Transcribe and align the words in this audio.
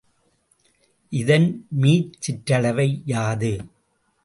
இதன் 1.11 1.45
மீச்சிற்றளவை 1.81 3.01
யாது? 3.05 3.53